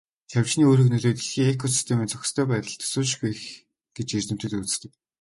Шавжны 0.31 0.63
үүрэг 0.67 0.87
нөлөө 0.91 1.13
дэлхийн 1.15 1.51
экосистемийн 1.55 2.11
зохистой 2.11 2.45
байдалд 2.51 2.79
төсөөлшгүй 2.81 3.29
их 3.35 3.43
гэж 3.95 4.09
эрдэмтэд 4.19 4.51
үздэг. 4.61 4.91